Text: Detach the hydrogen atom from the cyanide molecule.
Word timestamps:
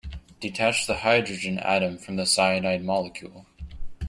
Detach 0.39 0.87
the 0.87 0.95
hydrogen 1.01 1.59
atom 1.59 1.95
from 1.99 2.15
the 2.15 2.25
cyanide 2.25 2.83
molecule. 2.83 3.45